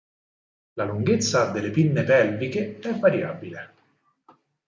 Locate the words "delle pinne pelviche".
1.51-2.79